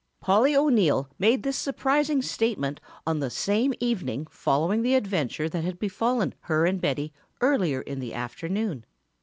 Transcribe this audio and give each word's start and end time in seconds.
Polly 0.19 0.55
O'Neill 0.55 1.11
made 1.19 1.43
this 1.43 1.55
surprising 1.57 2.23
statement 2.23 2.81
on 3.05 3.19
the 3.19 3.29
same 3.29 3.71
evening 3.79 4.25
following 4.31 4.81
the 4.81 4.95
adventure 4.95 5.47
that 5.49 5.63
had 5.63 5.77
befallen 5.77 6.33
her 6.39 6.65
and 6.65 6.81
Betty 6.81 7.13
earlier 7.39 7.81
in 7.81 7.99
the 7.99 8.15
afternoon. 8.15 8.83